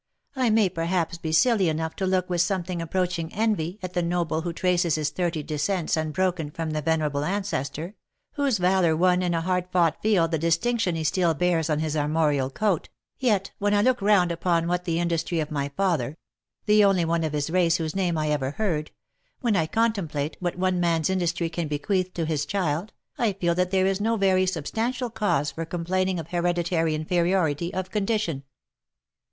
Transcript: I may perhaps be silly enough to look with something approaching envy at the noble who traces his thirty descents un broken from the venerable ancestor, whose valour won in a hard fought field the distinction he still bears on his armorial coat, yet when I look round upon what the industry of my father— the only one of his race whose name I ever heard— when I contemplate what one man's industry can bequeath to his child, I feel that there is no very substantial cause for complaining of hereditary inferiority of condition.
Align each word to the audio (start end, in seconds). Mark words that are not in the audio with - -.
I 0.35 0.49
may 0.49 0.67
perhaps 0.67 1.19
be 1.19 1.31
silly 1.31 1.69
enough 1.69 1.95
to 1.97 2.07
look 2.07 2.27
with 2.27 2.41
something 2.41 2.81
approaching 2.81 3.31
envy 3.35 3.77
at 3.83 3.93
the 3.93 4.01
noble 4.01 4.41
who 4.41 4.51
traces 4.51 4.95
his 4.95 5.11
thirty 5.11 5.43
descents 5.43 5.95
un 5.95 6.09
broken 6.09 6.49
from 6.49 6.71
the 6.71 6.81
venerable 6.81 7.23
ancestor, 7.23 7.93
whose 8.31 8.57
valour 8.57 8.97
won 8.97 9.21
in 9.21 9.35
a 9.35 9.41
hard 9.41 9.67
fought 9.71 10.01
field 10.01 10.31
the 10.31 10.39
distinction 10.39 10.95
he 10.95 11.03
still 11.03 11.35
bears 11.35 11.69
on 11.69 11.77
his 11.77 11.95
armorial 11.95 12.49
coat, 12.49 12.89
yet 13.19 13.51
when 13.59 13.75
I 13.75 13.83
look 13.83 14.01
round 14.01 14.31
upon 14.31 14.67
what 14.67 14.85
the 14.85 14.99
industry 14.99 15.39
of 15.39 15.51
my 15.51 15.69
father— 15.69 16.17
the 16.65 16.83
only 16.83 17.05
one 17.05 17.23
of 17.23 17.33
his 17.33 17.51
race 17.51 17.77
whose 17.77 17.95
name 17.95 18.17
I 18.17 18.31
ever 18.31 18.49
heard— 18.57 18.89
when 19.41 19.55
I 19.55 19.67
contemplate 19.67 20.35
what 20.39 20.55
one 20.57 20.79
man's 20.79 21.11
industry 21.11 21.47
can 21.47 21.67
bequeath 21.67 22.11
to 22.15 22.25
his 22.25 22.47
child, 22.47 22.91
I 23.19 23.33
feel 23.33 23.53
that 23.53 23.69
there 23.69 23.85
is 23.85 24.01
no 24.01 24.17
very 24.17 24.47
substantial 24.47 25.11
cause 25.11 25.51
for 25.51 25.63
complaining 25.63 26.17
of 26.19 26.29
hereditary 26.29 26.95
inferiority 26.95 27.71
of 27.71 27.91
condition. 27.91 28.41